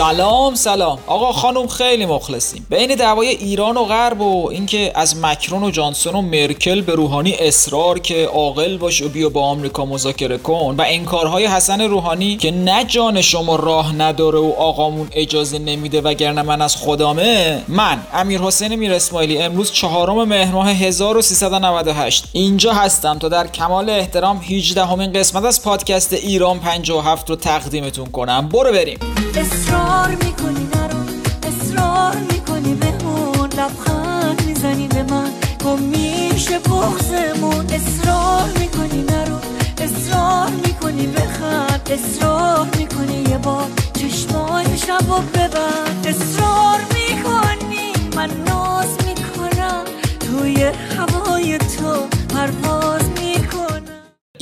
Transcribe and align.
سلام 0.00 0.54
سلام. 0.54 0.98
آقا 1.06 1.32
خانم 1.32 1.66
خیلی 1.66 2.06
مخلصیم. 2.06 2.66
بین 2.70 2.94
دعوای 2.94 3.28
ایران 3.28 3.76
و 3.76 3.84
غرب 3.84 4.20
و 4.20 4.48
اینکه 4.50 4.92
از 4.94 5.16
مکرون 5.16 5.62
و 5.62 5.70
جانسون 5.70 6.14
و 6.14 6.22
مرکل 6.22 6.80
به 6.80 6.94
روحانی 6.94 7.34
اصرار 7.34 7.98
که 7.98 8.26
عاقل 8.26 8.78
باش 8.78 9.02
و 9.02 9.08
بیا 9.08 9.28
با 9.28 9.42
آمریکا 9.42 9.84
مذاکره 9.86 10.38
کن 10.38 10.74
و 10.78 10.84
انکارهای 10.86 11.46
حسن 11.46 11.80
روحانی 11.80 12.36
که 12.36 12.50
نه 12.50 12.84
جان 12.84 13.20
شما 13.20 13.56
راه 13.56 13.94
نداره 13.94 14.38
و 14.38 14.52
آقامون 14.58 15.08
اجازه 15.12 15.58
نمیده 15.58 16.00
وگرنه 16.00 16.42
من 16.42 16.62
از 16.62 16.76
خدامه 16.76 17.62
من 17.68 17.98
امیر 18.14 18.40
حسین 18.40 18.76
میر 18.76 18.92
اسماعیلی 18.92 19.38
امروز 19.38 19.72
چهارم 19.72 20.24
مهر 20.24 20.52
ماه 20.52 20.70
1398 20.70 22.24
اینجا 22.32 22.72
هستم 22.72 23.18
تا 23.18 23.28
در 23.28 23.46
کمال 23.46 23.90
احترام 23.90 24.36
18 24.36 24.84
همین 24.84 25.12
قسمت 25.12 25.44
از 25.44 25.62
پادکست 25.62 26.12
ایران 26.12 26.58
57 26.58 27.30
رو 27.30 27.36
تقدیمتون 27.36 28.06
کنم. 28.06 28.48
برو 28.48 28.72
بریم. 28.72 28.98
اصرار 29.90 30.10
می‌کنی 30.24 30.68
نرو. 30.74 30.98
اصرار 31.42 32.16
می‌کنی 32.16 32.74
بمون 32.74 33.48
لبخند 33.58 34.42
می‌زنی 34.46 34.88
به 34.88 35.02
من. 35.02 35.30
گم 35.64 35.78
میشه 35.78 36.58
بغزمون 36.58 37.66
اصرار 37.66 38.48
می‌کنی 38.58 39.02
نرو. 39.02 39.38
اصرار 39.78 40.50
می‌کنی 40.50 41.06
بخند. 41.06 41.90
اصرار 41.90 42.68
می‌کنی 42.78 43.24
یه 43.30 43.38
بار 43.38 43.66
چشمای 43.94 44.78
شب 44.78 45.10
و 45.10 45.20
ببند. 45.20 46.06
اصرار 46.06 46.80
می‌کنی. 46.94 47.92
من 48.16 48.30
ناز 48.46 48.88
می‌کنم. 49.06 49.84
توی 50.20 50.72
هوای 50.96 51.58
تو 51.58 52.06
پرواز 52.34 53.02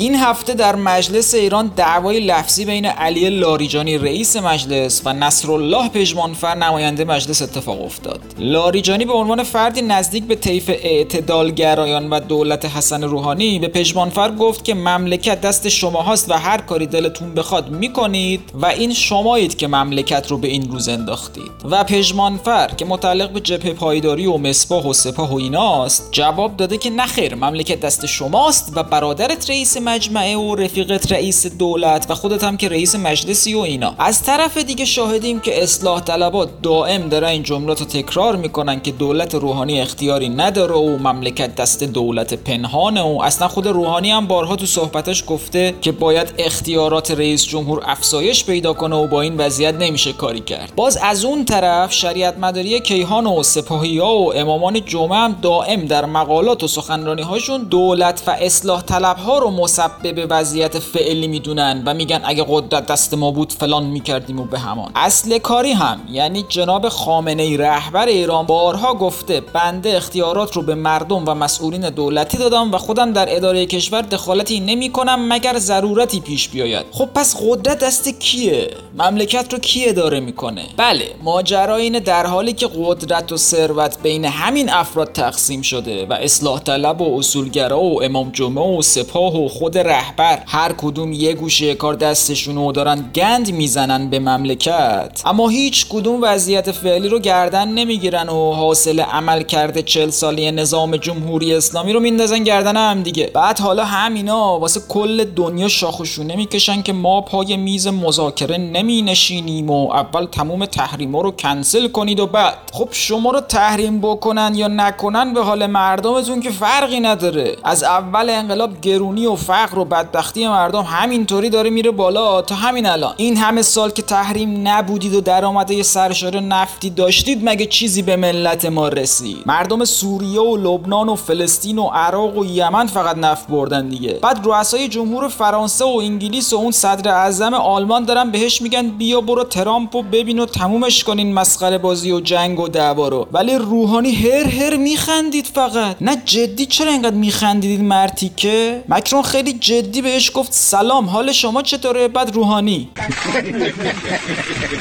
این 0.01 0.15
هفته 0.15 0.55
در 0.55 0.77
مجلس 0.77 1.35
ایران 1.35 1.73
دعوای 1.77 2.21
لفظی 2.21 2.65
بین 2.65 2.87
علی 2.87 3.31
لاریجانی 3.31 3.99
رئیس 3.99 4.37
مجلس 4.37 5.03
و 5.05 5.13
نصرالله 5.13 5.89
پژمانفر 5.89 6.55
نماینده 6.55 7.05
مجلس 7.05 7.43
اتفاق 7.43 7.83
افتاد. 7.83 8.21
لاریجانی 8.39 9.05
به 9.05 9.13
عنوان 9.13 9.43
فردی 9.43 9.83
نزدیک 9.83 10.25
به 10.25 10.35
طیف 10.35 10.69
اعتدالگرایان 10.69 12.11
و 12.11 12.21
دولت 12.21 12.65
حسن 12.65 13.05
روحانی 13.05 13.59
به 13.59 13.69
پژمانفر 13.69 14.31
گفت 14.31 14.65
که 14.65 14.75
مملکت 14.75 15.41
دست 15.41 15.69
شما 15.69 16.03
هاست 16.03 16.31
و 16.31 16.35
هر 16.35 16.59
کاری 16.59 16.87
دلتون 16.87 17.35
بخواد 17.35 17.71
می‌کنید 17.71 18.41
و 18.55 18.67
این 18.67 18.95
شمایید 18.95 19.57
که 19.57 19.69
مملکت 19.69 20.31
رو 20.31 20.39
به 20.39 20.49
این 20.49 20.71
روز 20.71 20.89
انداختید. 20.89 21.51
و 21.65 21.85
پژمانفر 21.85 22.69
که 22.77 22.85
متعلق 22.85 23.33
به 23.33 23.41
جبهه 23.41 23.73
پایداری 23.73 24.27
و 24.27 24.37
مصباح 24.37 24.85
و 24.85 24.93
سپاه 24.93 25.33
و 25.33 25.37
ایناست 25.37 26.09
جواب 26.13 26.57
داده 26.57 26.79
که 26.79 26.91
نخیر 26.91 27.35
مملکت 27.35 27.81
دست 27.81 28.07
شماست 28.07 28.73
و 28.75 28.83
برادرت 28.83 29.51
رئیس 29.51 29.77
مجمعه 29.89 30.37
و 30.37 30.55
رفیقت 30.55 31.13
رئیس 31.13 31.47
دولت 31.47 32.07
و 32.09 32.15
خودت 32.15 32.45
هم 32.45 32.57
که 32.57 32.69
رئیس 32.69 32.95
مجلسی 32.95 33.55
و 33.55 33.59
اینا. 33.59 33.95
از 33.99 34.23
طرف 34.23 34.57
دیگه 34.59 34.85
شاهدیم 34.85 35.41
که 35.41 35.63
اصلاح 35.63 36.01
طلبات 36.01 36.49
دائم 36.63 37.09
دارن 37.09 37.29
این 37.29 37.43
جملات 37.43 37.81
رو 37.81 37.87
تکرار 37.87 38.37
می‌کنن 38.37 38.81
که 38.81 38.91
دولت 38.91 39.35
روحانی 39.35 39.81
اختیاری 39.81 40.29
نداره 40.29 40.75
و 40.75 40.99
مملکت 40.99 41.55
دست 41.55 41.85
دولت 41.85 42.35
پنهانه 42.35 43.03
و 43.03 43.21
اصلا 43.23 43.49
خود 43.49 43.67
روحانی 43.67 44.11
هم 44.11 44.27
بارها 44.27 44.57
تو 44.57 44.67
صحبتش 44.67 45.25
گفته 45.27 45.75
که 45.81 45.93
باید 45.93 46.35
اختیارات 46.39 47.11
رئیس 47.11 47.45
جمهور 47.47 47.83
افزایش 47.87 48.45
پیدا 48.45 48.73
کنه 48.73 48.97
و 48.97 49.07
با 49.07 49.21
این 49.21 49.37
وضعیت 49.37 49.75
نمیشه 49.75 50.13
کاری 50.13 50.41
کرد. 50.41 50.73
باز 50.77 50.99
از 51.03 51.25
اون 51.25 51.45
طرف 51.45 51.93
شریعت 51.93 52.39
مداری 52.39 52.81
کیهان 52.81 53.27
و 53.27 53.43
سپاهی 53.43 53.99
ها 53.99 54.19
و 54.19 54.35
امامان 54.37 54.85
جمعه 54.85 55.19
هم 55.19 55.37
دائم 55.43 55.85
در 55.85 56.05
مقالات 56.05 56.63
و 56.63 56.69
سخنرانی 56.69 57.23
هاشون 57.23 57.63
دولت 57.63 58.23
و 58.27 58.31
اصلاح 58.31 58.83
طلب 58.83 59.17
ها 59.17 59.39
رو 59.39 59.51
مسبب 59.79 60.27
وضعیت 60.31 60.79
فعلی 60.79 61.29
می‌دونن 61.29 61.83
و 61.87 61.95
میگن 61.95 62.21
اگه 62.25 62.45
قدرت 62.49 62.87
دست 62.87 63.15
ما 63.15 63.31
بود 63.31 63.53
فلان 63.53 63.85
می‌کردیم 63.85 64.41
و 64.41 64.45
به 64.45 64.59
همان. 64.59 64.93
اصل 64.95 65.39
کاری 65.39 65.73
هم 65.73 66.01
یعنی 66.11 66.45
جناب 66.49 66.89
خامنه 66.89 67.43
ای 67.43 67.57
رهبر 67.57 68.07
ایران 68.07 68.47
بارها 68.47 68.95
گفته 68.95 69.41
بنده 69.41 69.97
اختیارات 69.97 70.57
رو 70.57 70.63
به 70.63 70.75
مردم 70.75 71.25
و 71.29 71.35
مسئولین 71.35 71.91
دولتی 71.91 72.39
دادم 72.39 72.73
و 72.75 72.79
خودم 72.79 73.13
در 73.13 73.37
اداره 73.37 73.67
کشور 73.67 74.03
دخالتی 74.03 74.61
نمی 74.61 74.91
کنم 74.91 75.29
مگر 75.29 75.59
ضرورتی 75.59 76.21
پیش 76.21 76.49
بیاید. 76.49 76.87
خب 76.93 77.09
پس 77.15 77.37
قدرت 77.43 77.79
دست 77.79 78.09
کیه؟ 78.09 78.71
مملکت 78.99 79.53
رو 79.53 79.59
کی 79.59 79.89
اداره 79.89 80.21
می‌کنه؟ 80.21 80.65
بله 80.77 81.15
ماجرا 81.23 81.77
اینه 81.77 82.01
در 82.01 82.27
حالی 82.27 82.53
که 82.53 82.69
قدرت 82.77 83.33
و 83.33 83.37
ثروت 83.37 84.03
بین 84.03 84.25
همین 84.25 84.71
افراد 84.71 85.13
تقسیم 85.13 85.63
شده 85.63 86.07
و 86.07 86.13
اصلاح 86.13 86.61
طلب 86.61 87.01
و 87.01 87.19
اصولگرا 87.19 87.81
و 87.81 88.03
امام 88.03 88.31
جمعه 88.31 88.79
و 88.79 88.83
سپاه 88.83 89.37
و 89.45 89.49
خود 89.59 89.79
رهبر. 89.79 90.43
هر 90.47 90.73
کدوم 90.73 91.13
یه 91.13 91.35
گوشه 91.35 91.75
کار 91.75 91.95
دستشونو 91.95 92.73
دارن 92.73 93.11
گند 93.15 93.53
می‌زنن 93.53 94.11
به 94.11 94.19
مملکت. 94.19 95.23
اما 95.25 95.49
هیچ 95.49 95.87
کدوم 95.89 96.19
وضعیت 96.23 96.73
فعلی 96.73 97.09
رو 97.09 97.19
گردن 97.19 97.69
نمی‌گیرن 97.69 98.29
و 98.29 98.53
حاصل 98.53 99.01
عمل 99.01 99.43
کرده 99.43 99.83
چل 99.83 100.11
سالی 100.11 100.51
نظام 100.51 100.97
جمهوری 100.97 101.55
اسلامی 101.55 101.93
رو 101.93 102.01
میندازن 102.01 102.45
گردن 102.45 102.77
هم 102.77 103.03
دیگه. 103.03 103.31
بعد 103.35 103.59
حالا 103.59 103.85
همینا 103.85 104.59
واسه 104.59 104.81
کل 104.89 105.25
دنیا 105.25 105.69
شاخ 105.69 106.01
و 106.01 106.05
شونه 106.05 106.37
می‌کشن 106.37 106.83
که 106.83 106.93
ما 106.93 107.21
پای 107.21 107.57
میز 107.57 107.87
مذاکره 107.87 108.57
نمی 108.57 109.03
نشینیم 109.03 109.71
و 109.71 109.93
اول 109.93 110.25
تموم 110.25 110.67
تحریما 110.67 111.21
رو 111.21 111.31
کنسل 111.31 111.89
کنید 111.89 112.21
و 112.21 112.27
بعد. 112.27 112.59
خب 112.73 112.89
شما 112.93 113.31
رو 113.31 113.41
تحریم 113.41 114.01
بکنن 114.01 114.55
یا 114.55 114.69
نکنن 114.69 115.35
به 115.35 115.43
حال 115.43 115.67
مردمتون 115.67 116.41
که 116.41 116.51
فرقی 116.51 117.01
نداره. 117.01 117.57
از 117.65 117.83
اول 117.83 118.31
انقلاب 118.31 118.81
گرونی 118.81 119.27
و 119.27 119.37
فقر 119.49 119.79
و 119.79 119.85
بدبختی 119.85 120.49
مردم 120.49 120.83
همینطوری 120.83 121.51
داره 121.51 121.71
میره 121.71 121.91
بالا 121.91 122.43
تا 122.43 122.55
همین 122.55 122.87
الان. 122.87 123.15
این 123.17 123.37
همه 123.37 123.63
سال 123.63 123.91
که 123.91 124.03
تحریم 124.03 124.69
نبودید 124.69 125.15
و 125.15 125.21
درآمده 125.21 125.83
سرشار 125.83 126.41
نفتی 126.41 126.91
داشتید 126.91 127.41
مگه 127.45 127.67
چیزی 127.67 128.03
به 128.03 128.17
ملت 128.17 128.65
ما 128.65 128.89
رسید؟ 128.89 129.43
مردم 129.47 129.85
سوریه 129.85 130.41
و 130.41 130.57
لبنان 130.57 131.09
و 131.09 131.15
فلسطین 131.15 131.79
و 131.79 131.87
عراق 131.87 132.39
و 132.39 132.45
یمن 132.45 132.87
فقط 132.87 133.17
نفت 133.17 133.49
بردن 133.49 133.89
دیگه. 133.89 134.13
بعد 134.23 134.41
رؤسای 134.45 134.89
جمهور 134.89 135.29
فرانسه 135.29 135.85
و 135.85 135.99
انگلیس 136.03 136.53
و 136.53 136.57
اون 136.57 136.73
صدر 136.73 137.11
اعظم 137.11 137.55
آلمان 137.55 138.05
دارن 138.05 138.31
بهش 138.31 138.63
میگن 138.63 138.89
بیا 138.89 139.21
برو 139.21 139.45
ترامپ 139.45 139.95
و 139.95 140.03
ببین 140.03 140.39
و 140.39 140.47
تمومش 140.47 141.05
کنین 141.05 141.35
مسخره 141.35 141.79
بازی 141.79 142.13
و 142.13 142.21
جنگ 142.21 142.61
و 142.61 142.69
دعوا 142.69 143.09
رو. 143.09 143.27
ولی 143.33 143.55
روحانی 143.55 144.13
هر 144.13 144.49
هر 144.49 144.77
میخندید 144.77 145.47
فقط. 145.47 145.97
نه 146.01 146.23
جدی 146.25 146.67
چرا 146.67 146.93
اینقدر 146.93 147.17
میخندیدید 147.17 147.83
مرتیکه 147.83 148.85
مکرون 148.89 149.23
خیلی 149.23 149.38
جدی 149.43 150.03
بهش 150.03 150.31
گفت 150.35 150.53
سلام 150.53 151.07
حال 151.07 151.33
شما 151.33 151.63
چطوره؟ 151.63 152.09
بعد 152.09 152.35
روحانی. 152.35 152.89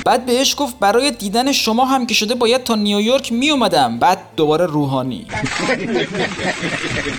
بعد 0.05 0.25
بهش 0.25 0.55
گفت 0.57 0.79
برای 0.79 1.11
دیدن 1.11 1.51
شما 1.51 1.85
هم 1.85 2.05
که 2.05 2.13
شده 2.13 2.35
باید 2.35 2.63
تا 2.63 2.75
نیویورک 2.75 3.31
می 3.31 3.49
اومدم 3.49 3.99
بعد 3.99 4.19
دوباره 4.35 4.65
روحانی. 4.65 5.25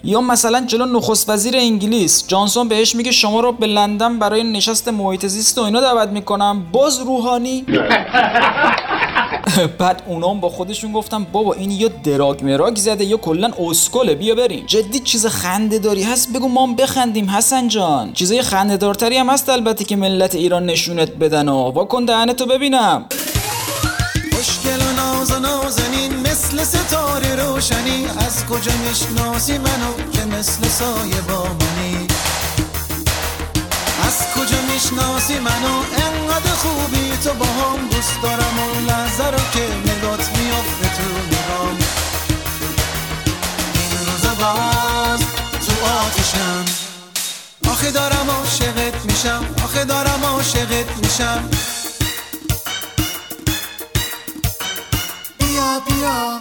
یا 0.05 0.21
مثلا 0.21 0.65
جلو 0.67 0.87
نخست 0.87 1.31
وزیر 1.31 1.57
انگلیس. 1.57 2.25
جانسون 2.29 2.69
بهش 2.69 2.95
میگه 2.95 3.13
شما 3.13 3.41
رو 3.41 3.53
به 3.53 3.67
لندن 3.67 4.19
برای 4.19 4.43
نشست 4.43 4.89
محیط 4.89 5.27
زیست 5.27 5.59
و 5.59 5.63
اینا 5.63 5.81
دعوت 5.81 6.09
می‌کنم. 6.09 6.67
باز 6.73 6.99
روحانی. 7.01 7.65
بعد 9.79 10.03
اونام 10.07 10.41
با 10.41 10.49
خودشون 10.49 10.93
گفتم 10.93 11.25
بابا 11.33 11.53
این 11.53 11.71
یا 11.71 11.89
دراگ 11.89 12.45
مراگ 12.45 12.77
زده 12.77 13.05
یا 13.05 13.17
کلا 13.17 13.53
اسکله 13.59 14.15
بیا 14.15 14.35
بریم. 14.35 14.67
جدی 14.67 15.01
چیز 15.01 15.27
خنده 15.27 15.79
داری 15.79 16.03
هست 16.03 16.33
بگو 16.33 16.49
ما 16.49 16.67
هم 16.67 16.75
بخندیم 16.75 17.31
حسن 17.31 17.69
جان. 17.69 18.13
چیزای 18.13 18.43
خنده 18.43 18.77
دارتری 18.77 19.17
هم 19.17 19.29
هست 19.31 19.49
البته 19.49 19.85
که 19.85 19.97
ملت 19.97 20.35
ایران 20.35 20.67
نشونت 20.67 21.11
بدن 21.11 21.49
و 21.49 21.55
واکن 21.55 22.05
دهنتو 22.05 22.47
ببینم. 22.47 23.07
خوشگل 24.33 24.81
و 24.87 24.93
ناز 24.97 25.31
و 25.31 25.39
نازنین 25.39 26.17
مثل 26.21 26.65
ستاره 26.65 27.37
روشنی. 27.37 28.05
از 28.27 28.47
کجا 28.47 28.73
می‌شناسی 28.89 29.59
منو 29.59 30.11
که 30.13 30.25
مثل 30.39 30.69
سایه 30.69 31.21
با 31.29 31.43
منی؟ 31.43 32.08
از 34.19 34.27
کجا 34.35 34.61
می‌شناسی 34.63 35.39
منو؟ 35.39 35.75
انقدر 36.07 36.51
خوبی 36.51 37.17
تو 37.25 37.35
با 37.35 37.47
هم 37.47 37.89
دوست 37.89 38.23
دارم 38.23 38.59
و 38.59 38.81
لحظه 38.91 39.27
رو 39.27 39.39
که 39.53 39.93
نگات 39.93 40.39
میافته 40.39 40.89
تو 40.97 41.09
نگام. 41.27 41.79
این 43.75 44.07
روزا 44.07 44.35
باز 44.35 45.21
تو 45.67 45.87
آتشم. 45.87 46.65
آخه 47.71 47.91
دارم 47.91 48.31
عاشقت 48.31 49.05
میشم. 49.05 49.47
آخه 49.65 49.85
دارم 49.85 50.25
عاشقت 50.25 50.97
میشم. 51.03 51.49
بیا 55.39 55.81
بیا. 55.87 56.41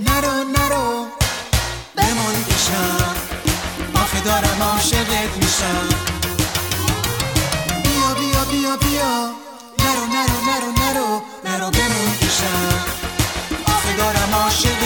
نرو 0.00 0.44
نرو. 0.44 1.06
بمون 1.96 2.44
پیشم. 2.44 3.14
آخه 3.94 4.20
دارم 4.20 4.62
عاشقت 4.62 5.36
میشم. 5.36 6.19
بیا 8.50 8.76
بیا. 8.76 9.30
نرو 9.78 10.06
نرو 10.14 10.38
نرو 10.48 10.70
نرو. 10.80 11.22
نرو 11.44 11.70
بمون 11.70 12.12
پیشم. 12.20 12.84
آخه 13.66 13.92
دارم 13.96 14.34
میشم 14.34 14.79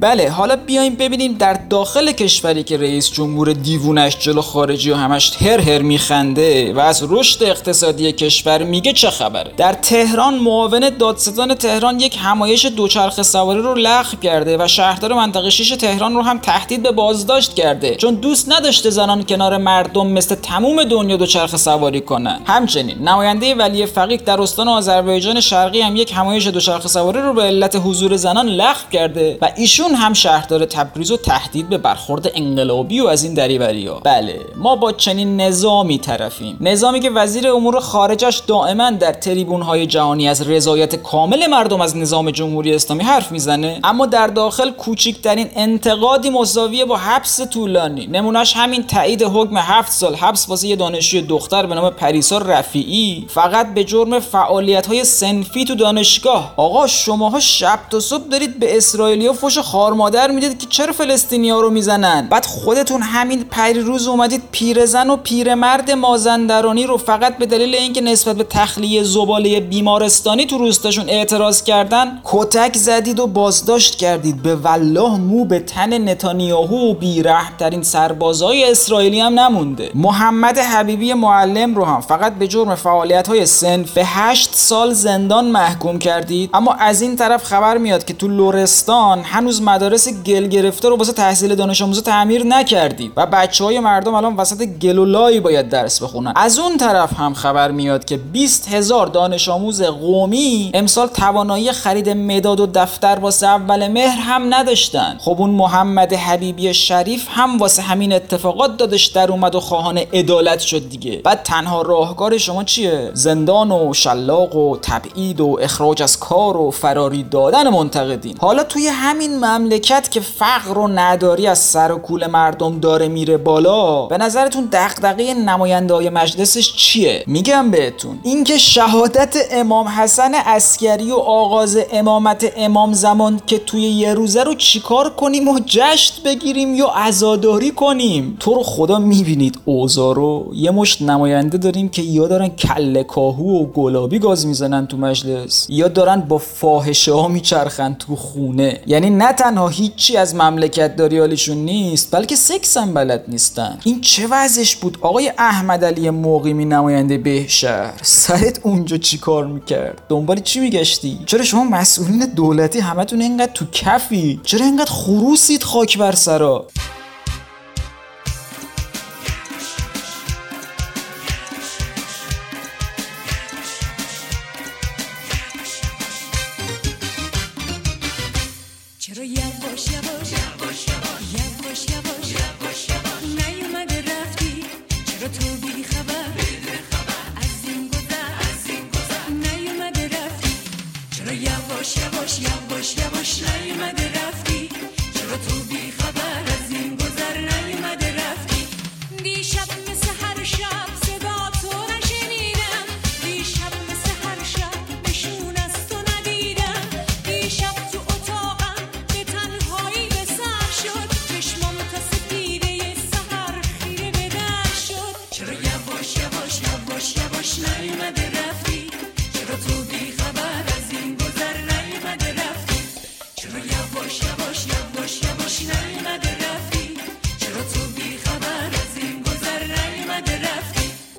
بله 0.00 0.30
حالا 0.30 0.56
بیایم 0.56 0.94
ببینیم 0.94 1.32
در 1.32 1.52
داخل 1.52 2.12
کشوری 2.12 2.62
که 2.62 2.76
رئیس 2.76 3.12
جمهور 3.12 3.52
دیوونش 3.52 4.18
جلو 4.18 4.42
خارجی 4.42 4.90
و 4.90 4.94
همش 4.94 5.42
هر 5.42 5.60
هر 5.60 5.82
میخنده 5.82 6.72
و 6.72 6.78
از 6.78 7.06
رشد 7.10 7.42
اقتصادی 7.42 8.12
کشور 8.12 8.62
میگه 8.62 8.92
چه 8.92 9.10
خبره؟ 9.10 9.50
در 9.56 9.72
تهران 9.72 10.34
معاون 10.34 10.90
دادستان 10.98 11.54
تهران 11.54 12.00
یک 12.00 12.18
همایش 12.20 12.66
دوچرخه 12.66 13.22
سواری 13.22 13.60
رو 13.60 13.74
لغو 13.74 14.16
کرده 14.22 14.64
و 14.64 14.68
شهردار 14.68 15.12
منطقه 15.12 15.50
6 15.50 15.70
تهران 15.70 16.14
رو 16.14 16.22
هم 16.22 16.38
تهدید 16.38 16.82
به 16.82 16.92
بازداشت 16.92 17.54
کرده. 17.54 17.94
چون 17.94 18.14
دوست 18.14 18.52
نداشته 18.52 18.90
زنان 18.90 19.22
کنار 19.22 19.56
مردم 19.56 20.06
مثل 20.06 20.34
تموم 20.34 20.84
دنیا 20.84 21.16
دوچرخه 21.16 21.56
سواری 21.56 22.00
کنن. 22.00 22.40
همچنین 22.46 22.98
نماینده 22.98 23.54
ولی 23.54 23.86
فقیه 23.86 24.16
در 24.16 24.42
استان 24.42 24.68
آذربایجان 24.68 25.40
شرقی 25.40 25.80
هم 25.80 25.96
یک 25.96 26.12
همایش 26.12 26.46
دوچرخه 26.46 26.88
سواری 26.88 27.20
رو 27.20 27.32
به 27.32 27.42
علت 27.42 27.76
حضور 27.84 28.16
زنان 28.16 28.46
لغو 28.46 28.90
کرده 28.92 29.38
و 29.42 29.50
ایشون 29.56 29.83
هم 29.90 30.12
شهردار 30.12 30.64
تبریز 30.64 31.10
و 31.10 31.16
تهدید 31.16 31.68
به 31.68 31.78
برخورد 31.78 32.30
انقلابی 32.34 33.00
و 33.00 33.06
از 33.06 33.24
این 33.24 33.34
دریوری 33.34 33.86
ها. 33.86 34.00
بله 34.04 34.40
ما 34.56 34.76
با 34.76 34.92
چنین 34.92 35.40
نظامی 35.40 35.98
طرفیم. 35.98 36.56
نظامی 36.60 37.00
که 37.00 37.10
وزیر 37.10 37.48
امور 37.48 37.80
خارجش 37.80 38.42
دائما 38.46 38.90
در 38.90 39.12
تریبون 39.12 39.62
های 39.62 39.86
جهانی 39.86 40.28
از 40.28 40.48
رضایت 40.48 40.96
کامل 40.96 41.46
مردم 41.46 41.80
از 41.80 41.96
نظام 41.96 42.30
جمهوری 42.30 42.74
اسلامی 42.74 43.04
حرف 43.04 43.32
می‌زنه. 43.32 43.80
اما 43.84 44.06
در 44.06 44.26
داخل 44.26 44.70
کوچکترین 44.70 45.50
انتقادی 45.56 46.30
مساویه 46.30 46.84
با 46.84 46.96
حبس 46.96 47.40
طولانی. 47.40 48.06
نمونهش 48.06 48.52
همین 48.56 48.86
تایید 48.86 49.22
حکم 49.22 49.56
هفت 49.56 49.92
سال 49.92 50.14
حبس 50.14 50.48
واسه 50.48 50.68
یه 50.68 50.76
دانشجوی 50.76 51.22
دختر 51.22 51.66
به 51.66 51.74
نام 51.74 51.90
پریسا 51.90 52.38
رفیعی. 52.38 53.26
فقط 53.28 53.74
به 53.74 53.84
جرم 53.84 54.20
فعالیت 54.20 54.86
های 54.86 55.04
سنفی 55.04 55.64
تو 55.64 55.74
دانشگاه. 55.74 56.54
آقا 56.56 56.86
شماها 56.86 57.40
شب 57.40 57.78
تا 57.90 58.00
صبح 58.00 58.28
دارید 58.28 58.58
به 58.58 58.76
اسرائیلیا 58.76 59.32
فوش 59.32 59.58
خارمادر 59.74 60.30
می‌دید 60.30 60.58
که 60.58 60.66
چرا 60.66 60.92
فلسطینیا 60.92 61.60
رو 61.60 61.70
می‌زنن؟ 61.70 62.28
بعد 62.30 62.46
خودتون 62.46 63.02
همین 63.02 63.44
روز 63.84 64.08
اومدید 64.08 64.42
پیرزن 64.52 65.10
و 65.10 65.16
پیرمرد 65.16 65.90
مازندرانی 65.90 66.86
رو 66.86 66.96
فقط 66.96 67.38
به 67.38 67.46
دلیل 67.46 67.74
اینکه 67.74 68.00
نسبت 68.00 68.36
به 68.36 68.44
تخلیه 68.44 69.02
زباله 69.02 69.60
بیمارستانی 69.60 70.46
تو 70.46 70.58
روستاشون 70.58 71.04
اعتراض 71.08 71.62
کردن 71.62 72.20
کتک 72.24 72.76
زدید 72.76 73.20
و 73.20 73.26
بازداشت 73.26 73.96
کردید. 73.96 74.42
به 74.42 74.54
والله 74.54 75.18
مو 75.18 75.44
به 75.44 75.60
تن 75.60 76.08
نتانیاهو 76.08 76.90
و 76.90 76.94
بیرحمترین 76.94 77.82
سربازای 77.82 78.70
اسرائیلی 78.70 79.20
هم 79.20 79.40
نمونده. 79.40 79.90
محمد 79.94 80.58
حبیبی 80.58 81.12
معلم 81.12 81.74
رو 81.74 81.84
هم 81.84 82.00
فقط 82.00 82.34
به 82.34 82.48
جرم 82.48 82.74
فعالیت 82.74 83.28
های 83.28 83.46
سنف 83.46 83.92
به 83.92 84.04
هشت 84.04 84.50
سال 84.54 84.92
زندان 84.92 85.44
محکوم 85.44 85.98
کردید. 85.98 86.50
اما 86.54 86.72
از 86.72 87.02
این 87.02 87.16
طرف 87.16 87.44
خبر 87.44 87.78
میاد 87.78 88.04
که 88.04 88.14
تو 88.14 88.28
لورستان 88.28 89.22
هنوز 89.22 89.63
مدارس 89.64 90.08
گل 90.08 90.46
گرفته 90.46 90.88
رو 90.88 90.96
واسه 90.96 91.12
تحصیل 91.12 91.54
دانش 91.54 91.82
آموزا 91.82 92.00
تعمیر 92.00 92.44
نکردید 92.44 93.12
و 93.16 93.26
بچه 93.26 93.64
های 93.64 93.80
مردم 93.80 94.14
الان 94.14 94.36
وسط 94.36 94.64
گلولایی 94.64 95.40
باید 95.40 95.68
درس 95.68 96.02
بخونن. 96.02 96.32
از 96.36 96.58
اون 96.58 96.76
طرف 96.76 97.12
هم 97.20 97.34
خبر 97.34 97.70
میاد 97.70 98.04
که 98.04 98.16
20 98.16 98.68
هزار 98.68 99.06
دانش 99.06 99.48
آموز 99.48 99.82
قومی 99.82 100.70
امسال 100.74 101.06
توانایی 101.06 101.72
خرید 101.72 102.08
مداد 102.08 102.60
و 102.60 102.66
دفتر 102.66 103.18
واسه 103.20 103.46
اول 103.46 103.88
مهر 103.88 104.18
هم 104.20 104.54
نداشتن. 104.54 105.16
خب 105.20 105.36
اون 105.38 105.50
محمد 105.50 106.12
حبیبی 106.12 106.74
شریف 106.74 107.26
هم 107.30 107.58
واسه 107.58 107.82
همین 107.82 108.12
اتفاقات 108.12 108.76
دادش 108.76 109.06
در 109.06 109.30
اومد 109.30 109.54
و 109.54 109.60
خواهان 109.60 109.98
عدالت 109.98 110.60
شد 110.60 110.88
دیگه. 110.88 111.20
بعد 111.24 111.42
تنها 111.42 111.82
راهکار 111.82 112.38
شما 112.38 112.64
چیه؟ 112.64 113.10
زندان 113.14 113.72
و 113.72 113.94
شلاق 113.94 114.56
و 114.56 114.76
تبعید 114.76 115.40
و 115.40 115.58
اخراج 115.62 116.02
از 116.02 116.18
کار 116.18 116.56
و 116.56 116.70
فراری 116.70 117.22
دادن 117.22 117.68
منتقدین. 117.68 118.36
حالا 118.40 118.64
توی 118.64 118.86
همین 118.86 119.38
مملکت 119.58 120.10
که 120.10 120.20
فقر 120.20 120.78
و 120.78 120.88
نداری 120.88 121.46
از 121.46 121.58
سر 121.58 121.92
و 121.92 121.98
کول 121.98 122.26
مردم 122.26 122.80
داره 122.80 123.08
میره 123.08 123.36
بالا 123.36 124.06
به 124.06 124.18
نظرتون 124.18 124.68
دغدغه 124.72 125.34
نماینده 125.34 125.94
های 125.94 126.10
مجلسش 126.10 126.72
چیه؟ 126.72 127.24
میگم 127.26 127.70
بهتون. 127.70 128.18
اینکه 128.22 128.58
شهادت 128.58 129.36
امام 129.50 129.88
حسن 129.88 130.34
عسکری 130.34 131.10
و 131.10 131.16
آغاز 131.16 131.78
امامت 131.92 132.52
امام 132.56 132.92
زمان 132.92 133.40
که 133.46 133.58
توی 133.58 133.82
یه 133.82 134.14
روزه 134.14 134.42
رو 134.42 134.54
چیکار 134.54 135.10
کنیم 135.10 135.48
و 135.48 135.58
جشن 135.66 136.14
بگیریم 136.24 136.74
یا 136.74 136.86
عزاداری 136.86 137.70
کنیم؟ 137.70 138.36
تو 138.40 138.54
رو 138.54 138.62
خدا 138.62 138.98
می‌بینید 138.98 139.58
اوزا 139.64 140.12
رو. 140.12 140.50
یه 140.54 140.70
مشت 140.70 141.02
نماینده 141.02 141.58
داریم 141.58 141.88
که 141.88 142.02
یا 142.02 142.28
دارن 142.28 142.48
کله 142.48 143.04
کاهو 143.04 143.62
و 143.62 143.66
گلابی 143.66 144.18
گاز 144.18 144.46
می‌زنن 144.46 144.86
تو 144.86 144.96
مجلس 144.96 145.66
یا 145.70 145.88
دارن 145.88 146.20
با 146.20 146.38
فاحشه 146.38 147.12
ها 147.12 147.28
میچرخن 147.28 147.94
تو 147.94 148.16
خونه. 148.16 148.80
یعنی 148.86 149.10
نه 149.10 149.32
تنها 149.44 149.68
هیچی 149.68 150.16
از 150.16 150.34
مملکت 150.34 150.96
داریالشون 150.96 151.56
نیست 151.56 152.16
بلکه 152.16 152.36
سکس 152.36 152.76
هم 152.76 152.94
بلد 152.94 153.24
نیستن. 153.28 153.78
این 153.84 154.00
چه 154.00 154.26
وضعش 154.30 154.76
بود؟ 154.76 154.98
آقای 155.00 155.32
احمد 155.38 155.84
علی 155.84 156.10
مقیمی 156.10 156.64
نماینده 156.64 157.18
بهشهر. 157.18 158.00
سرت 158.02 158.60
اونجا 158.62 158.96
چی 158.96 159.18
کار 159.18 159.46
می‌کرد؟ 159.46 160.02
دنبال 160.08 160.40
چی 160.40 160.60
میگشتی؟ 160.60 161.18
چرا 161.26 161.44
شما 161.44 161.64
مسئولین 161.64 162.26
دولتی 162.26 162.78
همتون 162.80 163.20
اینقدر 163.20 163.52
تو 163.52 163.64
کفی؟ 163.72 164.40
چرا 164.44 164.66
اینقدر 164.66 164.90
خروسید 164.90 165.62
خاک 165.62 165.98
بر 165.98 166.12
سرا؟ 166.12 166.66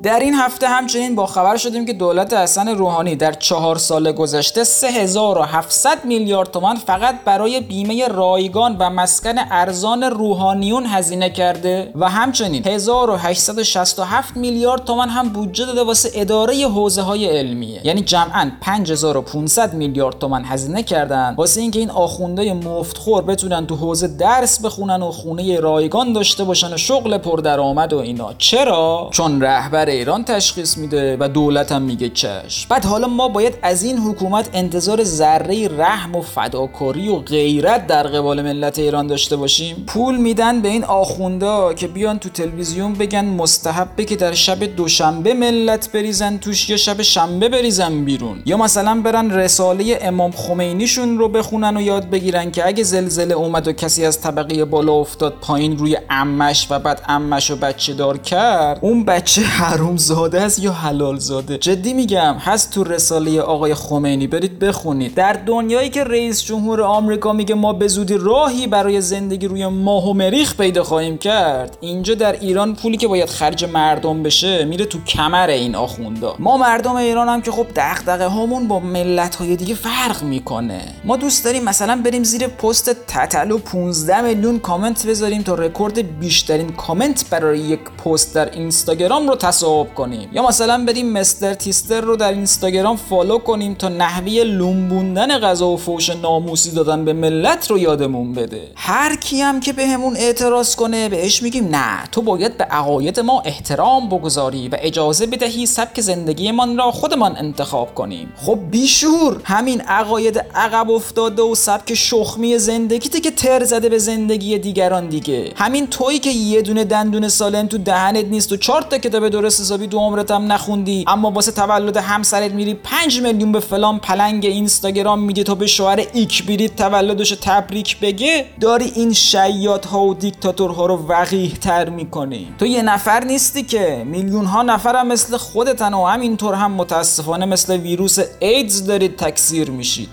در 0.05 0.19
این 0.19 0.33
هفته 0.33 0.67
همچنین 0.67 1.15
با 1.15 1.25
خبر 1.25 1.57
شدیم 1.57 1.85
که 1.85 1.93
دولت 1.93 2.33
حسن 2.33 2.67
روحانی 2.67 3.15
در 3.15 3.33
چهار 3.33 3.77
سال 3.77 4.12
گذشته 4.12 4.63
3700 4.63 6.05
میلیارد 6.05 6.51
تومان 6.51 6.75
فقط 6.75 7.15
برای 7.25 7.62
بیمه 7.62 8.07
رایگان 8.07 8.75
و 8.79 8.89
مسکن 8.89 9.35
ارزان 9.51 10.03
روحانیون 10.03 10.85
هزینه 10.85 11.29
کرده 11.29 11.91
و 11.95 12.09
همچنین 12.09 12.67
1867 12.67 14.38
میلیارد 14.38 14.83
تومان 14.83 15.09
هم 15.09 15.29
بودجه 15.29 15.65
داده 15.65 15.83
واسه 15.83 16.09
اداره 16.13 16.67
حوزه 16.67 17.01
های 17.01 17.25
علمیه. 17.25 17.81
یعنی 17.88 18.01
جمعا 18.01 18.51
5500 18.62 19.74
میلیارد 19.74 20.19
تومان 20.19 20.45
هزینه 20.45 20.83
کردن. 20.83 21.35
واسه 21.38 21.62
اینکه 21.62 21.79
این 21.79 21.89
آخونده 21.89 22.53
مفتخور 22.53 23.24
بتونن 23.24 23.67
تو 23.67 23.75
حوزه 23.75 24.07
درس 24.07 24.65
بخونن 24.65 25.01
و 25.01 25.12
خونه 25.12 25.59
رایگان 25.59 26.13
داشته 26.13 26.43
باشن 26.43 26.74
و 26.74 26.77
شغل 26.77 27.17
پردرآمد 27.17 27.93
و 27.93 27.97
اینا. 27.97 28.33
چرا؟ 28.38 29.09
چون 29.12 29.41
رهبر 29.41 29.94
ایران 29.95 30.23
تشخیص 30.23 30.77
میده 30.77 31.17
و 31.19 31.27
دولت 31.27 31.71
هم 31.71 31.81
میگه 31.81 32.09
چش. 32.09 32.67
بعد 32.69 32.85
حالا 32.85 33.07
ما 33.07 33.27
باید 33.27 33.53
از 33.61 33.83
این 33.83 33.97
حکومت 33.97 34.49
انتظار 34.53 35.03
ذره 35.03 35.67
رحم 35.67 36.15
و 36.15 36.21
فداکاری 36.21 37.09
و 37.09 37.15
غیرت 37.15 37.87
در 37.87 38.07
قبال 38.07 38.41
ملت 38.41 38.79
ایران 38.79 39.07
داشته 39.07 39.35
باشیم؟ 39.35 39.83
پول 39.87 40.17
میدن 40.17 40.61
به 40.61 40.69
این 40.69 40.83
آخوندا 40.83 41.73
که 41.73 41.87
بیان 41.87 42.19
تو 42.19 42.29
تلویزیون 42.29 42.93
بگن 42.93 43.25
مستحبه 43.25 44.05
که 44.05 44.15
در 44.15 44.33
شب 44.33 44.63
دوشنبه 44.63 45.33
ملت 45.33 45.91
بریزن 45.91 46.37
توش 46.37 46.69
یا 46.69 46.77
شب 46.77 47.01
شنبه 47.01 47.49
بریزن 47.49 48.05
بیرون. 48.05 48.41
یا 48.45 48.57
مثلا 48.57 49.01
برن 49.01 49.31
رساله 49.31 49.99
امام 50.01 50.31
خمینیشون 50.31 51.17
رو 51.17 51.29
بخونن 51.29 51.77
و 51.77 51.81
یاد 51.81 52.09
بگیرن 52.09 52.51
که 52.51 52.67
اگه 52.67 52.83
زلزله 52.83 53.33
اومد 53.33 53.67
و 53.67 53.71
کسی 53.71 54.05
از 54.05 54.21
طبقه 54.21 54.65
بالا 54.65 54.93
افتاد 54.93 55.33
پایین 55.41 55.77
روی 55.77 55.97
امش 56.09 56.67
و 56.69 56.79
بعد 56.79 57.01
امش 57.07 57.51
و 57.51 57.55
بچه 57.55 57.93
دار 57.93 58.17
کرد 58.17 58.79
اون 58.81 59.05
بچه 59.05 59.41
هر 59.41 59.81
حروم 59.86 59.98
زاده 59.98 60.42
است 60.42 60.60
یا 60.60 60.72
حلال 60.72 61.18
زاده 61.18 61.58
جدی 61.58 61.94
میگم 61.94 62.36
هست 62.39 62.72
تو 62.72 62.84
رساله 62.84 63.42
آقای 63.42 63.74
خمینی. 63.74 64.27
برید 64.27 64.60
بخونید. 64.60 65.13
در 65.13 65.34
دنیایی 65.34 65.89
که 65.89 66.04
رئیس 66.04 66.44
جمهور 66.44 66.82
آمریکا 66.82 67.34
میگه 67.34 67.56
ما 67.56 67.74
به 67.74 67.88
زودی 67.88 68.18
راهی 68.18 68.68
برای 68.68 69.01
زندگی 69.01 69.48
روی 69.48 69.68
ماه 69.68 70.10
و 70.10 70.13
مریخ 70.13 70.58
پیدا 70.58 70.84
خواهیم 70.84 71.18
کرد 71.18 71.77
اینجا 71.82 72.15
در 72.15 72.32
ایران 72.39 72.75
پولی 72.75 72.98
که 72.98 73.08
باید 73.08 73.30
خرج 73.30 73.65
مردم 73.65 74.24
بشه 74.24 74.65
میره 74.65 74.86
تو 74.86 75.04
کمر 75.04 75.50
این 75.50 75.75
آخوندا. 75.75 76.36
ما 76.39 76.58
مردم 76.58 76.96
ایران 76.96 77.30
هم 77.30 77.42
که 77.42 77.51
خب 77.51 77.68
دغدغه 77.75 78.27
هامون 78.27 78.68
با 78.68 78.80
ملت 78.80 79.36
های 79.36 79.56
دیگه 79.56 79.75
فرق 79.75 80.24
می‌کنه. 80.24 80.82
ما 81.04 81.18
دوست 81.18 81.46
داریم 81.46 81.63
مثلا 81.63 82.01
بریم 82.06 82.24
زیر 82.24 82.48
پست 82.48 82.89
تتلو 83.08 83.58
15 83.58 84.22
میلیون 84.22 84.60
کامنت 84.60 85.08
بذاریم 85.08 85.42
تا 85.42 85.56
رکورد 85.56 86.20
بیشترین 86.20 86.72
کامنت 86.72 87.30
برای 87.30 87.60
یک 87.60 87.80
پست 87.80 88.36
در 88.36 88.51
اینستاگرام 88.51 89.27
رو 89.30 89.36
تصاحب 89.36 89.75
کنیم. 89.84 90.29
یا 90.34 90.48
مثلا 90.48 90.86
بریم 90.86 91.12
مستر 91.12 91.53
تیستر 91.53 92.01
رو 92.01 92.15
در 92.15 92.32
اینستاگرام 92.32 92.96
follow 92.95 93.38
کنیم 93.38 93.74
تا 93.74 93.89
نحوه 93.89 94.32
لومبوندن 94.32 95.39
غذا 95.39 95.67
و 95.67 95.77
فوش 95.77 96.10
ناموسی 96.10 96.72
دادن 96.72 97.05
به 97.05 97.13
ملت 97.13 97.72
رو 97.72 97.77
یادمون 97.79 98.34
بده. 98.34 98.62
هر 98.75 99.15
کی 99.15 99.41
هم 99.41 99.60
که 99.60 99.74
بهمون 99.74 100.15
اعتراض 100.17 100.75
کنه 100.75 101.10
بهش 101.10 101.44
میگیم 101.44 101.67
نه 101.75 102.03
تو 102.12 102.22
باید 102.22 102.58
به 102.58 102.63
عقاید 102.63 103.20
ما 103.20 103.41
احترام 103.46 104.10
بگذاری 104.10 104.70
و 104.70 104.77
اجازه 104.79 105.25
بدهی 105.25 105.65
سبک 105.65 106.01
زندگیمان 106.01 106.77
را 106.77 106.91
خودمان 106.91 107.38
انتخاب 107.38 107.96
کنیم. 107.96 108.34
خب 108.36 108.60
بیشور 108.72 109.41
همین 109.44 109.82
عقاید 109.82 110.38
عقب 110.55 110.91
افتاده 110.91 111.41
و 111.41 111.55
سبک 111.55 111.94
شخمی 111.94 112.58
زندگیته 112.58 113.20
که 113.20 113.32
تر 113.32 113.63
زده 113.63 113.89
به 113.89 113.98
زندگی 113.98 114.58
دیگران 114.58 115.08
دیگه. 115.08 115.51
همین 115.55 115.88
تویی 115.88 116.20
که 116.20 116.29
یه 116.29 116.62
دونه 116.62 116.84
دندون 116.84 117.27
سالم 117.27 117.67
تو 117.67 117.77
دهنت 117.77 118.25
نیست 118.25 118.51
و 118.51 118.58
چهار 118.58 118.82
تا 118.82 118.98
کتاب 118.98 119.29
درست 119.29 119.54
حسابی 119.62 119.88
دو 119.88 120.00
هم 120.29 120.51
نخوندی. 120.51 121.05
اما 121.07 121.31
واسه 121.31 121.51
تولد 121.51 121.97
همسرت 121.97 122.51
میری 122.51 122.74
5 122.74 123.21
میلیون 123.21 123.51
به 123.51 123.59
فلان 123.59 124.00
پلنگ 124.00 124.45
اینستاگرام 124.45 125.19
میدی 125.19 125.43
تا 125.43 125.55
به 125.55 125.67
شوهر 125.67 126.05
ایکبیریت 126.13 126.75
تولدش 126.75 127.31
رو 127.31 127.38
تبریک 127.41 128.00
بگه. 128.00 128.45
داری 128.62 128.91
این 128.95 129.13
شیاد 129.13 129.86
ها 129.85 130.00
و 130.00 130.13
دیکتاتورها 130.13 130.85
رو 130.85 131.07
وقیح 131.07 131.55
تر 131.62 131.89
می‌کنی. 131.89 132.53
تو 132.59 132.65
یه 132.65 132.81
نفر 132.81 133.24
نیستی 133.24 133.63
که. 133.63 134.03
میلیون 134.05 134.45
ها 134.45 134.62
نفر 134.62 134.95
هم 134.95 135.07
مثل 135.07 135.38
خودتن 135.38 135.93
و 135.93 136.05
همینطور 136.05 136.53
هم 136.53 136.71
متاسفانه 136.71 137.45
مثل 137.45 137.77
ویروس 137.77 138.19
ایدز 138.39 138.85
دارید 138.85 139.15
تکثیر 139.17 139.71
میشید. 139.71 140.09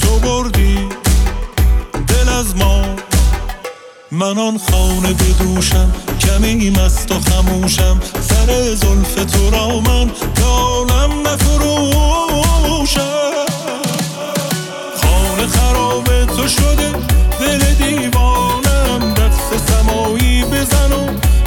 تو 0.00 0.18
بردی. 0.22 0.88
دل 2.08 2.28
از 2.28 2.56
ما. 2.56 2.84
من 4.14 4.38
آن 4.38 4.58
خانه 4.58 5.12
بدوشم 5.12 5.92
کمی 6.20 6.70
مست 6.70 7.12
و 7.12 7.20
خموشم. 7.20 8.00
سر 8.20 8.74
زلف 8.74 9.14
تو 9.14 9.50
را 9.50 9.80
من 9.80 10.10
دانم 10.34 11.28
نفروشم. 11.28 13.00
خانه 15.02 15.46
خراب 15.46 16.24
تو 16.24 16.48
شده 16.48 16.92
دل 17.40 17.74
دیوانم. 17.74 19.14
دست 19.14 19.70
سمایی 19.70 20.44
بزن 20.44 20.92
و 20.92 21.06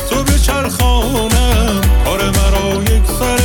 تو 0.10 0.24
به 0.24 0.40
چرخانم. 0.40 1.82
آره 2.06 2.26
مرا 2.26 2.84
یک 2.84 3.04
سر 3.20 3.37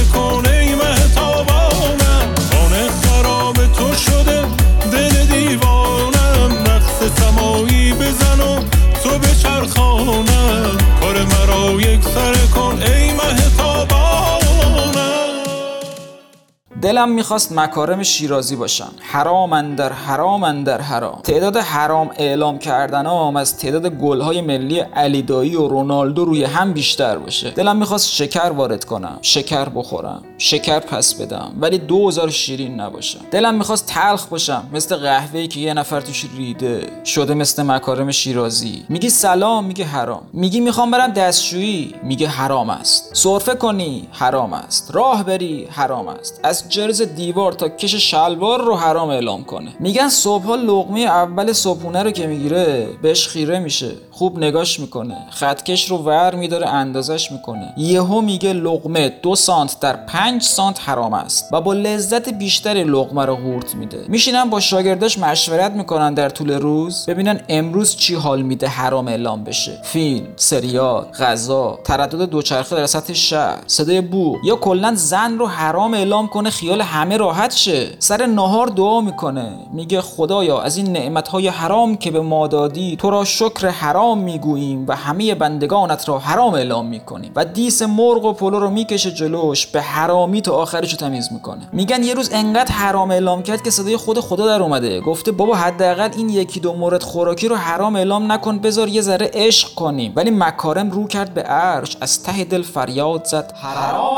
دلم 16.82 17.08
می‌خواست 17.08 17.52
مکارم 17.52 18.02
شیرازی 18.02 18.56
باشن. 18.56 18.88
حرام 19.00 19.74
در 19.74 19.92
حرام 19.92 20.64
در 20.64 20.80
حرام. 20.80 21.20
تعداد 21.22 21.56
حرام 21.56 22.10
اعلام 22.16 22.58
کردنام 22.58 23.36
از 23.36 23.58
تعداد 23.58 23.86
گلهای 23.86 24.40
ملی 24.40 24.78
علی 24.78 25.22
دایی 25.22 25.56
و 25.56 25.68
رونالدو 25.68 26.24
روی 26.24 26.44
هم 26.44 26.72
بیشتر 26.72 27.18
باشه. 27.18 27.50
دلم 27.50 27.76
می‌خواست 27.76 28.08
شکر 28.08 28.50
وارد 28.50 28.84
کنم 28.84 29.18
شکر 29.22 29.68
بخورم 29.68 30.22
شکر 30.38 30.80
پس 30.80 31.14
بدم 31.14 31.52
ولی 31.60 31.78
دوزار 31.78 32.30
شیرین 32.30 32.80
نباشم. 32.80 33.20
دلم 33.30 33.54
می‌خواست 33.54 33.86
تلخ 33.86 34.26
باشم 34.26 34.68
مثل 34.72 34.96
قهوه‌ای 34.96 35.48
که 35.48 35.60
یه 35.60 35.74
نفر 35.74 36.00
توش 36.00 36.24
ریده 36.36 36.86
شده 37.04 37.34
مثل 37.34 37.62
مکارم 37.62 38.10
شیرازی. 38.10 38.84
میگی 38.88 39.10
سلام 39.10 39.64
میگه 39.64 39.84
حرام. 39.84 40.22
میگی 40.32 40.60
می‌خوام 40.60 40.90
برم 40.90 41.12
دستشویی. 41.12 41.94
میگه 42.02 42.28
حرام 42.28 42.70
است. 42.70 43.10
سرفه 43.12 43.54
کنی 43.54 44.08
حرام 44.12 44.52
است. 44.52 44.90
راه 44.94 45.24
بری 45.24 45.68
حرام 45.70 46.08
است. 46.08 46.40
از 46.42 46.71
جرز 46.72 47.02
دیوار 47.02 47.52
تا 47.52 47.68
کش 47.68 47.94
شلوار 47.94 48.60
رو 48.64 48.76
حرام 48.76 49.08
اعلام 49.08 49.44
کنه. 49.44 49.72
میگن 49.80 50.08
صبحها 50.08 50.56
لقمه 50.56 51.00
اول 51.00 51.52
صبحونه 51.52 52.02
رو 52.02 52.10
که 52.10 52.26
می‌گیره 52.26 52.88
بهش 53.02 53.28
خیره 53.28 53.58
میشه. 53.58 53.90
خوب 54.14 54.38
نگاش 54.38 54.80
می‌کنه. 54.80 55.16
خطکش 55.30 55.90
رو 55.90 55.96
ور 55.96 56.34
میداره 56.34 56.68
اندازش 56.68 57.32
می‌کنه. 57.32 57.74
یهو 57.76 58.20
میگه 58.20 58.52
لقمه 58.52 59.08
دو 59.08 59.36
سانت 59.36 59.80
در 59.80 59.96
پنج 59.96 60.42
سانت 60.42 60.80
حرام 60.88 61.14
است 61.14 61.48
و 61.52 61.60
با 61.60 61.72
لذت 61.72 62.28
بیشتری 62.28 62.84
لقمه 62.84 63.24
رو 63.24 63.36
قورت 63.36 63.74
میده. 63.74 64.04
میشینن 64.08 64.50
با 64.50 64.60
شاگرداش 64.60 65.18
مشورت 65.18 65.72
می‌کنن 65.72 66.14
در 66.14 66.28
طول 66.28 66.50
روز 66.50 67.06
ببینن 67.06 67.40
امروز 67.48 67.96
چی 67.96 68.14
حال 68.14 68.42
میده 68.42 68.68
حرام 68.68 69.08
اعلام 69.08 69.44
بشه. 69.44 69.78
فیلم 69.82 70.26
سریال 70.36 71.04
غذا 71.04 71.78
تردد 71.84 72.22
دوچرخه 72.22 72.76
در 72.76 72.86
سطح 72.86 73.12
شهر 73.12 73.58
صدای 73.66 74.00
بو 74.00 74.38
یا 74.44 74.56
کلا 74.56 74.92
زن 74.94 75.38
رو 75.38 75.46
حرام 75.46 75.94
اعلام 75.94 76.28
کنه 76.28 76.50
خیال 76.50 76.80
همه 76.80 77.16
راحت 77.16 77.52
شه. 77.52 77.90
سر 77.98 78.26
نهار 78.26 78.66
دعا 78.66 79.00
می‌کنه. 79.00 79.52
میگه 79.72 80.00
خدایا 80.00 80.60
از 80.60 80.76
این 80.76 80.92
نعمتهای 80.92 81.48
حرام 81.48 81.96
که 81.96 82.10
به 82.10 82.20
ما 82.20 82.46
دادی 82.46 82.96
تو 82.96 83.10
را 83.10 83.24
شکر 83.24 83.68
حرام 83.68 84.01
می‌گوییم 84.14 84.84
و 84.88 84.96
همه 84.96 85.34
بندگانت 85.34 86.08
را 86.08 86.18
حرام 86.18 86.54
اعلام 86.54 86.86
می‌کنیم. 86.86 87.32
و 87.36 87.44
دیس 87.44 87.82
مرغ 87.82 88.24
و 88.24 88.32
پلو 88.32 88.60
رو 88.60 88.70
می‌کشه 88.70 89.10
جلوش 89.10 89.66
به 89.66 89.82
حرامی 89.82 90.40
تا 90.40 90.52
آخرش 90.52 90.90
رو 90.90 90.96
تمیز 90.96 91.32
می‌کنه. 91.32 91.68
میگن 91.72 92.02
یه 92.02 92.14
روز 92.14 92.30
انقدر 92.32 92.72
حرام 92.72 93.10
اعلام 93.10 93.42
کرد 93.42 93.62
که 93.62 93.70
صدای 93.70 93.96
خود 93.96 94.20
خدا 94.20 94.46
در 94.46 94.62
اومده. 94.62 95.00
گفته 95.00 95.32
بابا 95.32 95.54
حداقل 95.54 96.10
این 96.16 96.28
یکی 96.28 96.60
دو 96.60 96.74
مورد 96.74 97.02
خوراکی 97.02 97.48
رو 97.48 97.56
حرام 97.56 97.96
اعلام 97.96 98.32
نکن 98.32 98.58
بذار 98.58 98.88
یه 98.88 99.00
ذره 99.00 99.30
عشق 99.34 99.74
کنیم. 99.74 100.12
ولی 100.16 100.30
مکارم 100.30 100.90
رو 100.90 101.06
کرد 101.06 101.34
به 101.34 101.42
عرش 101.42 101.96
از 102.00 102.22
ته 102.22 102.44
دل 102.44 102.62
فریاد 102.62 103.24
زد 103.24 103.52
حرام 103.62 104.12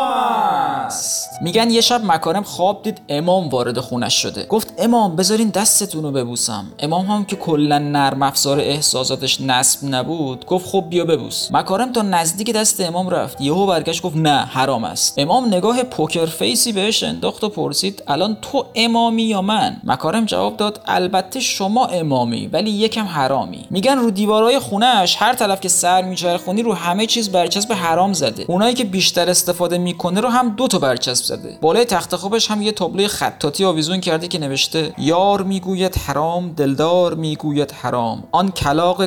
میگن 1.43 1.71
یه 1.71 1.81
شب 1.81 2.01
مکارم 2.05 2.43
خواب 2.43 2.83
دید 2.83 3.01
امام 3.09 3.49
وارد 3.49 3.81
خونش 3.81 4.23
شده. 4.23 4.47
گفت 4.47 4.73
امام 4.79 5.17
بذارین 5.17 5.49
دستتون 5.49 6.03
رو 6.03 6.13
ببوسم. 6.13 6.65
امام 6.79 7.07
هم 7.07 7.25
که 7.25 7.37
کلا 7.37 7.79
نرم 7.79 8.23
افزار 8.23 8.61
احساساتش 8.61 9.41
نصب 9.41 9.74
نبود 9.83 10.47
گفت 10.47 10.67
خب 10.67 10.85
بیا 10.89 11.05
ببوس. 11.05 11.49
مکارم 11.53 11.93
تا 11.93 12.03
نزدیک 12.03 12.53
دست 12.53 12.81
امام 12.81 13.09
رفت. 13.09 13.41
یهو 13.41 13.67
برگشت 13.67 14.03
گفت 14.03 14.17
نه 14.17 14.39
حرام 14.39 14.85
است. 14.85 15.19
امام 15.19 15.47
نگاه 15.47 15.83
پوکر 15.83 16.27
فیسی 16.27 16.73
بهش 16.73 17.03
انداخت 17.03 17.45
و 17.45 17.49
پرسید 17.49 18.03
الان 18.09 18.37
تو 18.43 18.67
امامی 18.75 19.23
یا 19.23 19.43
من؟ 19.43 19.77
مکارم 19.85 20.25
جواب 20.25 20.57
داد 20.57 20.81
البته 20.87 21.41
شما 21.41 21.87
امامی 21.87 22.47
ولی 22.47 22.71
یکم 22.71 23.05
حرامی. 23.05 23.67
میگن 23.71 23.99
رو 23.99 24.11
دیوارهای 24.11 24.59
خونش 24.59 25.17
هر 25.19 25.35
طرف 25.35 25.61
که 25.61 25.69
سر 25.69 26.03
میچرخونی 26.03 26.63
رو 26.63 26.75
همه 26.75 27.07
چیز 27.07 27.33
برچسب 27.33 27.73
حرام 27.73 28.13
زده. 28.13 28.45
اونایی 28.49 28.75
که 28.75 28.85
بیشتر 28.85 29.31
استفاده 29.31 29.79
می‌کنه 29.79 30.21
رو 30.21 30.29
هم 30.29 30.49
دو 30.57 30.69
تا 30.69 30.79
برچسب 30.79 31.25
زده. 31.25 31.59
بالای 31.61 31.85
تخت 31.85 32.17
خوابش 32.17 32.51
هم 32.51 32.63
یه 32.63 32.73
تابلوی 32.73 33.09
خطاطی 33.09 33.65
آویزون 33.65 34.01
کرده 34.01 34.29
که 34.29 34.39
نوشته 34.39 34.93
یار 34.99 35.43
می‌گوید 35.43 35.97
حرام 35.97 36.49
دلدار 36.49 37.15
می‌گوید 37.15 37.73
حرام. 37.83 38.25
آن 38.33 38.51
کلاق 38.51 39.07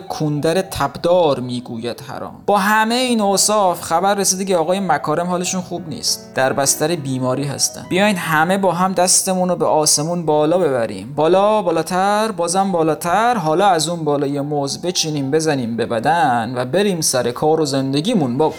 کوندر 0.61 0.87
تبدار 0.87 1.39
می‌گوید 1.39 2.01
حرام. 2.01 2.43
با 2.45 2.57
همه 2.57 2.95
این 2.95 3.21
اوصاف 3.21 3.81
خبر 3.81 4.15
رسیده 4.15 4.45
که 4.45 4.57
آقای 4.57 4.79
مکارم 4.79 5.27
حالشون 5.27 5.61
خوب 5.61 5.89
نیست. 5.89 6.33
در 6.35 6.53
بستر 6.53 6.95
بیماری 6.95 7.43
هستن. 7.43 7.85
بیاین 7.89 8.15
همه 8.15 8.57
با 8.57 8.71
هم 8.71 8.93
دستمون 8.93 9.49
رو 9.49 9.55
به 9.55 9.65
آسمون 9.65 10.25
بالا 10.25 10.57
ببریم. 10.57 11.13
بالا 11.15 11.61
بالاتر 11.61 12.31
بازم 12.31 12.71
بالاتر 12.71 13.37
حالا 13.37 13.67
از 13.67 13.89
اون 13.89 14.03
بالای 14.03 14.41
موز 14.41 14.81
بچینیم 14.81 15.31
بزنیم 15.31 15.77
به 15.77 15.85
بدن 15.85 16.53
و 16.55 16.65
بریم 16.65 17.01
سر 17.01 17.31
کار 17.31 17.61
و 17.61 17.65
زندگیمون 17.65 18.37
با 18.37 18.53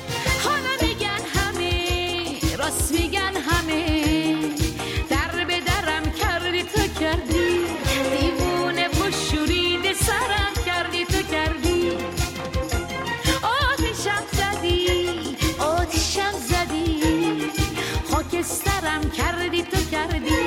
خاکسترم 18.79 19.11
کردی 19.11 19.63
تو 19.63 19.77
کردی. 19.91 20.38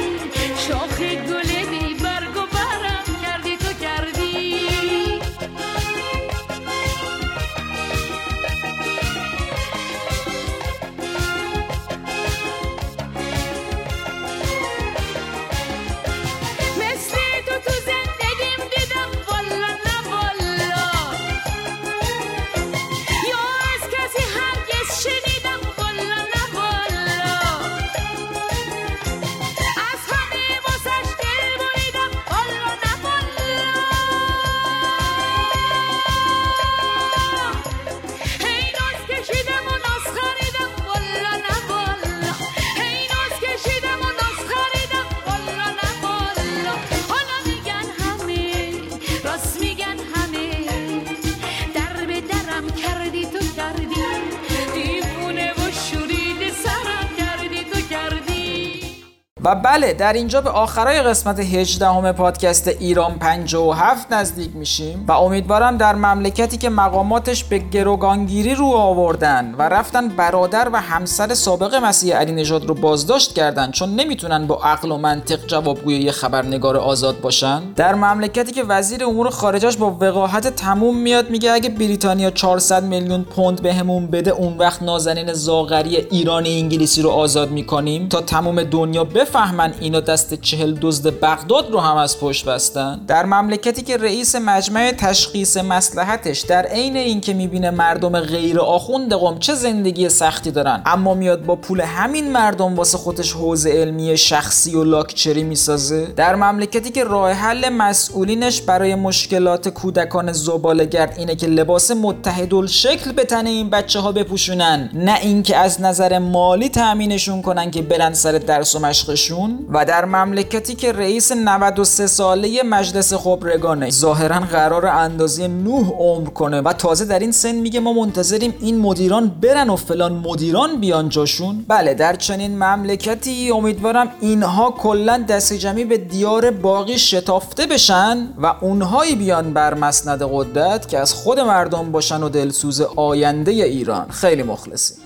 بله 59.55 59.93
در 59.93 60.13
اینجا 60.13 60.41
به 60.41 60.50
آخرای 60.50 61.01
قسمت 61.01 61.39
18 61.39 61.88
همه 61.88 62.12
پادکست 62.12 62.67
ایران 62.67 63.20
57 63.20 64.13
نزدیک 64.13 64.55
میشیم 64.55 65.05
و 65.08 65.12
امیدوارم 65.12 65.77
در 65.77 65.96
مملکتی 65.96 66.58
که 66.58 66.70
مقاماتش 66.70 67.43
به 67.43 67.58
گروگانگیری 67.58 68.55
رو 68.55 68.65
آوردن 68.65 69.55
و 69.58 69.62
رفتن 69.62 70.08
برادر 70.08 70.70
و 70.74 70.81
همسر 70.81 71.34
سابق 71.34 71.75
مسیح 71.75 72.15
علی 72.15 72.31
نژاد 72.31 72.65
رو 72.65 72.74
بازداشت 72.74 73.34
کردن 73.34 73.72
چون 73.72 73.96
نمی‌تونن 73.96 74.48
با 74.48 74.60
عقل 74.63 74.91
و 74.91 74.98
منطق 74.98 75.46
جوابگوی 75.48 76.00
یه 76.00 76.12
خبرنگار 76.12 76.77
آزاد 76.77 77.22
باشن. 77.22 77.62
در 77.75 77.96
مملکتی 77.96 78.51
که 78.51 78.63
وزیر 78.63 79.05
امور 79.05 79.29
خارجش 79.29 79.77
با 79.77 79.98
وقاحت 80.01 80.48
تموم 80.48 80.98
میاد 80.98 81.29
میگه 81.29 81.51
اگه 81.51 81.70
بریتانیا 81.70 82.31
400 82.31 82.84
میلیون 82.84 83.24
پوند 83.24 83.62
بهمون 83.62 84.08
بده 84.08 84.31
اون 84.31 84.58
وقت 84.58 84.84
نازنین 84.84 85.34
زاغری 85.34 85.96
ایرانی 85.96 86.60
انگلیسی 86.60 87.01
رو 87.01 87.10
آزاد 87.10 87.51
می‌کنیم 87.51 88.08
تا 88.08 88.22
تمام 88.22 88.63
دنیا 88.63 89.03
بفهمن 89.41 89.74
اینا 89.79 90.00
دست 90.00 90.33
چهل 90.33 90.77
دزد 90.81 91.19
بغداد 91.19 91.71
رو 91.71 91.79
هم 91.79 91.98
از 91.98 92.19
پشت 92.19 92.45
بستن؟ 92.45 93.01
در 93.07 93.25
مملکتی 93.25 93.81
که 93.81 93.98
رئیس 93.98 94.36
مجمع 94.36 94.91
تشخیص 94.91 95.57
مسلحتش 95.57 96.39
در 96.39 96.65
عین 96.65 96.98
اینکه 96.98 97.33
می‌بینه 97.33 97.71
مردم 97.71 98.19
غیر 98.19 98.60
آخوند 98.60 99.13
قوم 99.13 99.39
چه 99.39 99.55
زندگی 99.55 100.10
سختی 100.10 100.51
دارن 100.51 100.81
اما 100.86 101.13
میاد 101.13 101.45
با 101.45 101.55
پول 101.55 101.81
همین 101.81 102.31
مردم 102.31 102.75
واسه 102.75 102.98
خودش 102.98 103.33
حوزه 103.33 103.69
علمی 103.69 104.17
شخصی 104.17 104.75
و 104.75 104.83
لاکچری 104.83 105.43
می‌سازه؟ 105.43 106.05
در 106.15 106.36
مملکتی 106.36 106.91
که 106.91 107.03
راه 107.03 107.31
حل 107.31 107.69
مسئولینش 107.69 108.62
برای 108.62 108.95
مشکلات 108.95 109.69
کودکان 109.69 110.31
زبالهگرد 110.31 111.15
اینه 111.17 111.36
که 111.36 111.48
لباس 111.48 111.91
متحدالشکل 111.91 113.12
به 113.12 113.24
تن 113.24 113.45
این 113.45 113.69
بچه 113.69 114.00
ها 114.00 114.12
بپوشونن 114.12 114.89
نه 114.93 115.19
اینکه 115.21 115.57
از 115.57 115.81
نظر 115.81 116.19
مالی 116.19 116.69
تامینشون 116.69 117.41
کنن 117.41 117.71
که 117.71 117.81
برن 117.81 118.13
سر 118.13 118.31
درس 118.31 118.75
و 118.75 118.79
مشقشون 118.79 119.31
و 119.70 119.86
در 119.86 120.06
مملکتی 120.06 120.76
که 120.76 120.92
رئیس 120.92 121.32
93 121.32 122.08
ساله 122.08 122.64
مجلس 122.64 123.14
خبرگانه 123.14 123.90
ظاهرا 123.90 124.40
قرار 124.40 124.86
اندازه 124.86 125.48
نوح 125.48 125.90
عمر 125.90 126.30
کنه 126.30 126.62
و 126.62 126.74
تازه 126.74 127.06
در 127.06 127.20
این 127.20 127.32
سن 127.32 127.52
میگه 127.52 127.80
ما 127.80 127.94
منتظریم 127.94 128.54
این 128.60 128.80
مدیران 128.80 129.28
برن 129.28 129.70
و 129.70 129.76
فلان 129.76 130.14
مدیران 130.14 130.80
بیان 130.80 131.10
جاشون. 131.10 131.66
بله 131.68 131.94
در 131.94 132.16
چنین 132.16 132.64
مملکتی 132.64 133.52
امیدوارم 133.52 134.12
اینها 134.22 134.72
کلا 134.72 135.26
دست 135.30 135.54
جمعی 135.54 135.86
به 135.86 135.98
دیار 135.98 136.52
باقی 136.52 136.98
شتافته 136.98 137.68
بشن 137.68 138.28
و 138.42 138.54
اونهایی 138.62 139.16
بیان 139.16 139.54
بر 139.54 139.74
مسند 139.74 140.22
قدرت 140.34 140.90
که 140.90 141.00
از 141.00 141.14
خود 141.14 141.40
مردم 141.40 141.92
باشن 141.92 142.24
و 142.24 142.30
دلسوز 142.30 142.82
آینده 142.82 143.52
ایران. 143.52 144.10
خیلی 144.10 144.44
مخلصیم. 144.44 144.98